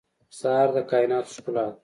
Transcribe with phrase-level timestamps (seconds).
[0.39, 1.73] سهار د کایناتو ښکلا ده.